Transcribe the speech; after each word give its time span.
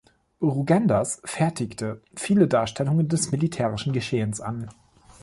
Rugendas 0.41 1.21
fertigte 1.25 2.01
viele 2.15 2.47
Darstellungen 2.47 3.07
des 3.07 3.29
militärischen 3.31 3.93
Geschehens 3.93 4.41
an. 4.41 4.67